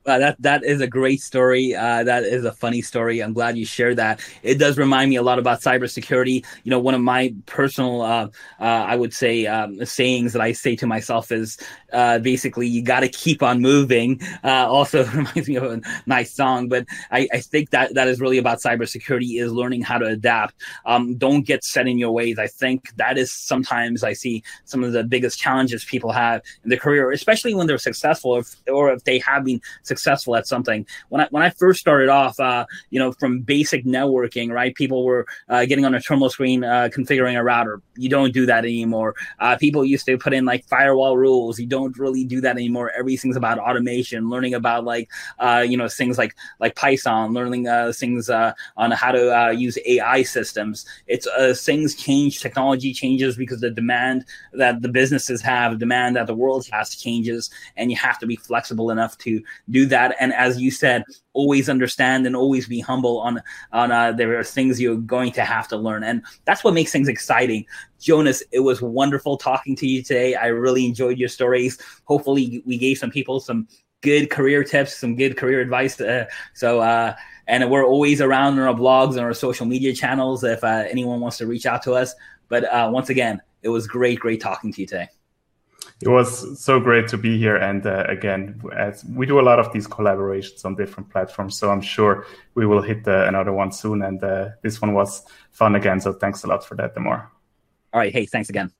Uh, 0.07 0.19
that 0.19 0.37
that 0.41 0.65
is 0.65 0.81
a 0.81 0.87
great 0.87 1.21
story. 1.21 1.75
Uh, 1.75 2.03
that 2.03 2.25
is 2.25 2.45
a 2.45 2.53
funny 2.53 2.81
story. 2.81 3.21
I'm 3.21 3.35
glad 3.35 3.59
you 3.59 3.67
shared 3.67 3.97
that. 3.97 4.21
It 4.43 4.55
does 4.55 4.79
remind 4.79 5.11
me 5.11 5.17
a 5.17 5.23
lot 5.23 5.39
about 5.39 5.61
cybersecurity. 5.61 6.45
You 6.65 6.71
know, 6.71 6.79
one 6.79 6.95
of 6.95 7.03
my 7.03 7.35
personal, 7.45 8.01
uh, 8.01 8.29
uh 8.59 8.65
I 8.65 8.97
would 8.97 9.13
say, 9.13 9.47
um, 9.47 9.85
sayings 9.85 10.33
that 10.33 10.41
I 10.41 10.53
say 10.53 10.75
to 10.77 10.87
myself 10.87 11.31
is 11.31 11.59
uh, 11.93 12.19
basically, 12.19 12.67
"You 12.67 12.83
got 12.83 13.01
to 13.01 13.09
keep 13.09 13.43
on 13.43 13.61
moving." 13.61 14.21
Uh, 14.43 14.67
also 14.69 15.05
reminds 15.15 15.49
me 15.49 15.57
of 15.57 15.65
a 15.65 15.81
nice 16.07 16.33
song, 16.33 16.69
but 16.69 16.87
I, 17.11 17.29
I, 17.33 17.41
think 17.41 17.71
that 17.71 17.95
that 17.95 18.09
is 18.09 18.21
really 18.21 18.39
about 18.39 18.61
cybersecurity 18.61 19.41
is 19.41 19.53
learning 19.53 19.83
how 19.83 19.99
to 19.99 20.07
adapt. 20.07 20.55
Um, 20.87 21.17
don't 21.17 21.43
get 21.43 21.63
set 21.65 21.87
in 21.87 21.99
your 21.99 22.13
ways. 22.13 22.39
I 22.39 22.47
think 22.47 22.95
that 22.97 23.19
is 23.19 23.33
sometimes 23.33 24.03
I 24.03 24.15
see 24.15 24.43
some 24.65 24.83
of 24.83 24.93
the 24.93 25.05
biggest 25.05 25.39
challenges 25.39 25.85
people 25.85 26.13
have 26.13 26.43
in 26.65 26.71
their 26.71 26.79
career, 26.79 27.11
especially 27.11 27.55
when 27.55 27.67
they're 27.67 27.79
successful, 27.79 28.37
if, 28.37 28.57
or 28.69 28.93
if 28.93 29.05
they 29.05 29.19
have 29.19 29.45
been 29.45 29.61
successful 29.91 30.37
at 30.37 30.47
something. 30.47 30.87
When 31.09 31.21
I 31.21 31.27
when 31.31 31.43
I 31.43 31.51
first 31.51 31.81
started 31.81 32.09
off, 32.09 32.39
uh, 32.39 32.65
you 32.91 33.01
know, 33.01 33.11
from 33.13 33.41
basic 33.41 33.85
networking, 33.85 34.53
right? 34.53 34.73
People 34.75 35.05
were 35.05 35.27
uh, 35.49 35.65
getting 35.67 35.85
on 35.85 35.95
a 35.95 36.01
terminal 36.01 36.31
screen, 36.31 36.63
uh, 36.63 36.89
configuring 36.97 37.37
a 37.37 37.43
router. 37.43 37.83
You 37.97 38.09
don't 38.09 38.33
do 38.33 38.47
that 38.47 38.65
anymore. 38.65 39.15
Uh, 39.41 39.57
people 39.57 39.85
used 39.85 40.07
to 40.07 40.17
put 40.17 40.33
in 40.33 40.45
like 40.45 40.65
firewall 40.69 41.17
rules. 41.19 41.59
You 41.59 41.67
don't 41.67 41.99
really 41.99 42.25
do 42.25 42.41
that 42.41 42.57
anymore. 42.57 42.93
Everything's 42.97 43.37
about 43.37 43.59
automation, 43.59 44.31
learning 44.31 44.55
about 44.55 44.85
like 44.85 45.11
uh, 45.41 45.65
you 45.69 45.77
know 45.77 45.89
things 45.89 46.17
like 46.17 46.37
like 46.61 46.77
Python, 46.77 47.33
learning 47.33 47.67
uh, 47.67 47.93
things 47.93 48.31
on 48.31 48.91
how 48.93 49.11
to 49.11 49.53
use 49.57 49.77
AI 49.87 50.23
systems. 50.23 50.87
It's 51.09 51.27
things 51.65 51.97
change, 51.97 52.41
technology 52.41 52.93
changes 52.95 53.37
because 53.37 53.61
the 53.61 53.71
demand 53.71 54.25
that 54.53 54.83
the 54.83 54.89
businesses 54.89 55.43
have, 55.43 55.79
demand 55.79 56.15
that 56.17 56.29
the 56.29 56.35
world 56.35 56.67
has 56.71 56.95
changes, 56.95 57.51
and 57.77 57.91
you 57.91 57.97
have 57.97 58.19
to 58.21 58.27
be 58.27 58.37
flexible 58.37 58.91
enough 58.91 59.19
to 59.19 59.43
do 59.69 59.80
do 59.81 59.87
that. 59.87 60.17
And 60.21 60.33
as 60.35 60.61
you 60.61 60.71
said, 60.71 61.05
always 61.33 61.69
understand 61.69 62.27
and 62.27 62.35
always 62.37 62.67
be 62.67 62.81
humble 62.81 63.21
on 63.21 63.43
on 63.73 63.93
uh, 63.93 64.13
there 64.13 64.39
are 64.39 64.45
things 64.45 64.81
you're 64.81 64.97
going 64.97 65.33
to 65.33 65.45
have 65.45 65.69
to 65.69 65.77
learn, 65.77 66.03
and 66.05 66.23
that's 66.45 66.63
what 66.65 66.75
makes 66.75 66.93
things 66.93 67.09
exciting. 67.09 67.65
Jonas, 68.01 68.43
it 68.53 68.61
was 68.61 68.83
wonderful 68.83 69.37
talking 69.37 69.77
to 69.77 69.87
you 69.87 70.03
today. 70.03 70.35
I 70.35 70.47
really 70.47 70.85
enjoyed 70.87 71.19
your 71.19 71.29
stories. 71.29 71.79
Hopefully, 72.05 72.63
we 72.67 72.79
gave 72.79 72.99
some 72.99 73.11
people 73.11 73.41
some 73.41 73.69
good 74.03 74.31
career 74.31 74.65
tips, 74.65 74.97
some 74.97 75.15
good 75.17 75.37
career 75.37 75.61
advice. 75.61 76.01
Uh, 76.01 76.25
so, 76.55 76.81
uh, 76.81 77.15
and 77.47 77.71
we're 77.71 77.85
always 77.85 78.21
around 78.21 78.59
on 78.59 78.61
our 78.61 78.75
blogs 78.75 79.13
and 79.13 79.21
our 79.21 79.35
social 79.35 79.67
media 79.67 79.93
channels 79.93 80.45
if 80.45 80.63
uh, 80.65 80.85
anyone 80.89 81.21
wants 81.21 81.39
to 81.39 81.47
reach 81.47 81.67
out 81.67 81.83
to 81.83 81.93
us. 81.93 82.15
But 82.49 82.65
uh, 82.65 82.91
once 82.93 83.11
again, 83.11 83.41
it 83.63 83.69
was 83.69 83.87
great, 83.87 84.21
great 84.21 84.41
talking 84.41 84.73
to 84.73 84.81
you 84.81 84.87
today. 84.87 85.09
It 86.03 86.09
was 86.09 86.59
so 86.59 86.81
great 86.81 87.09
to 87.09 87.19
be 87.19 87.37
here. 87.37 87.57
And 87.57 87.87
uh, 87.87 88.05
again, 88.09 88.61
as 88.75 89.05
we 89.05 89.27
do 89.27 89.39
a 89.39 89.43
lot 89.43 89.59
of 89.59 89.71
these 89.73 89.87
collaborations 89.87 90.65
on 90.65 90.75
different 90.75 91.11
platforms, 91.11 91.59
so 91.59 91.71
I'm 91.71 91.83
sure 91.83 92.27
we 92.55 92.67
will 92.67 92.81
hit 92.81 93.07
uh, 93.07 93.27
another 93.27 93.53
one 93.53 93.71
soon. 93.71 94.03
And 94.03 94.23
uh, 94.25 94.51
this 94.63 94.81
one 94.81 94.95
was 94.95 95.23
fun 95.53 95.75
again. 95.75 96.01
So 96.01 96.15
thanks 96.15 96.43
a 96.45 96.47
lot 96.47 96.65
for 96.65 96.75
that, 96.77 96.95
Demore. 96.95 97.27
All 97.93 98.01
right. 98.01 98.13
Hey, 98.13 98.25
thanks 98.25 98.49
again. 98.49 98.73